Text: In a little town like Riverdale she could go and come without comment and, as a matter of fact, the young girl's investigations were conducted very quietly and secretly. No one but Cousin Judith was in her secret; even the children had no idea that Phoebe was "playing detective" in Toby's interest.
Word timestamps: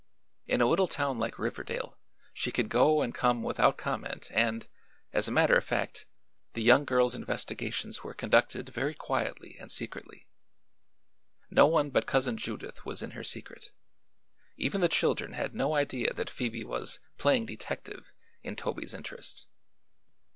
In 0.47 0.61
a 0.61 0.65
little 0.65 0.87
town 0.87 1.19
like 1.19 1.37
Riverdale 1.37 1.95
she 2.33 2.51
could 2.51 2.69
go 2.69 3.03
and 3.03 3.13
come 3.13 3.43
without 3.43 3.77
comment 3.77 4.29
and, 4.31 4.67
as 5.13 5.27
a 5.27 5.31
matter 5.31 5.55
of 5.55 5.63
fact, 5.63 6.07
the 6.53 6.63
young 6.63 6.85
girl's 6.85 7.13
investigations 7.13 8.03
were 8.03 8.15
conducted 8.15 8.69
very 8.69 8.95
quietly 8.95 9.57
and 9.59 9.71
secretly. 9.71 10.27
No 11.51 11.67
one 11.67 11.91
but 11.91 12.07
Cousin 12.07 12.35
Judith 12.35 12.83
was 12.83 13.03
in 13.03 13.11
her 13.11 13.23
secret; 13.23 13.73
even 14.57 14.81
the 14.81 14.89
children 14.89 15.33
had 15.33 15.53
no 15.53 15.75
idea 15.75 16.11
that 16.15 16.31
Phoebe 16.31 16.63
was 16.63 16.99
"playing 17.19 17.45
detective" 17.45 18.11
in 18.41 18.55
Toby's 18.55 18.95
interest. 18.95 19.45